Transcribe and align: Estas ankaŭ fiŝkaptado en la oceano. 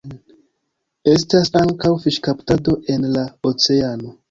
Estas 1.11 1.51
ankaŭ 1.61 1.93
fiŝkaptado 2.07 2.77
en 2.97 3.09
la 3.19 3.29
oceano. 3.53 4.13